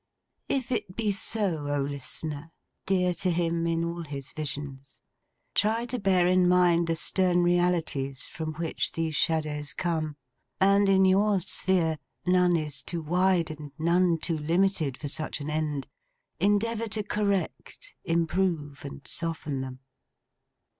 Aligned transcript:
If 0.49 0.71
it 0.71 0.95
be 0.95 1.11
so, 1.11 1.67
O 1.67 1.79
listener, 1.83 2.51
dear 2.87 3.13
to 3.13 3.29
him 3.29 3.67
in 3.67 3.83
all 3.85 4.01
his 4.01 4.31
visions, 4.33 4.99
try 5.53 5.85
to 5.85 5.99
bear 5.99 6.25
in 6.25 6.47
mind 6.49 6.87
the 6.87 6.95
stern 6.95 7.43
realities 7.43 8.23
from 8.23 8.55
which 8.55 8.93
these 8.93 9.15
shadows 9.15 9.75
come; 9.75 10.15
and 10.59 10.89
in 10.89 11.05
your 11.05 11.39
sphere—none 11.39 12.55
is 12.55 12.81
too 12.81 13.03
wide, 13.03 13.51
and 13.51 13.73
none 13.77 14.17
too 14.17 14.39
limited 14.39 14.97
for 14.97 15.07
such 15.07 15.39
an 15.39 15.51
end—endeavour 15.51 16.87
to 16.87 17.03
correct, 17.03 17.93
improve, 18.03 18.83
and 18.83 19.07
soften 19.07 19.61
them. 19.61 19.81